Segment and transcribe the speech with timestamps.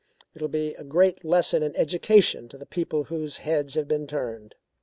[0.33, 4.07] "It will be a great lesson and education to the people whose heads have been
[4.07, 4.55] turned.